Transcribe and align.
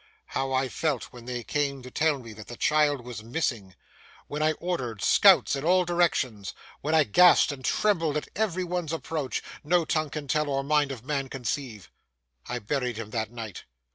How 0.25 0.51
I 0.51 0.67
felt 0.67 1.13
when 1.13 1.25
they 1.25 1.43
came 1.43 1.83
to 1.83 1.91
tell 1.91 2.17
me 2.17 2.33
that 2.33 2.47
the 2.47 2.57
child 2.57 3.05
was 3.05 3.23
missing, 3.23 3.75
when 4.25 4.41
I 4.41 4.53
ordered 4.53 5.03
scouts 5.03 5.55
in 5.55 5.63
all 5.63 5.85
directions, 5.85 6.55
when 6.81 6.95
I 6.95 7.03
gasped 7.03 7.51
and 7.51 7.63
trembled 7.63 8.17
at 8.17 8.27
every 8.35 8.63
one's 8.63 8.93
approach, 8.93 9.43
no 9.63 9.85
tongue 9.85 10.09
can 10.09 10.27
tell 10.27 10.49
or 10.49 10.63
mind 10.63 10.91
of 10.91 11.05
man 11.05 11.29
conceive. 11.29 11.91
I 12.49 12.57
buried 12.57 12.97
him 12.97 13.11
that 13.11 13.29
night. 13.29 13.65